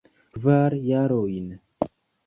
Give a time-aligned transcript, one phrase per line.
[0.37, 1.47] Kvar jarojn.